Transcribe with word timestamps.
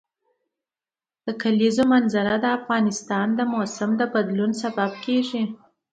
د 1.25 1.27
کلیزو 1.43 1.83
منظره 1.93 2.33
د 2.41 2.45
افغانستان 2.57 3.27
د 3.35 3.39
موسم 3.53 3.89
د 3.97 4.01
بدلون 4.13 4.51
سبب 4.61 4.91
کېږي. 5.05 5.43